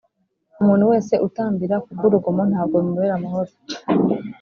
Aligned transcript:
Umuntu 0.61 0.83
wese 0.91 1.13
utambamira 1.27 1.75
ku 1.83 1.89
bw 1.95 2.01
urugomo 2.07 2.41
ntabwo 2.49 2.75
bimubera 2.81 3.13
amahoro 3.19 3.51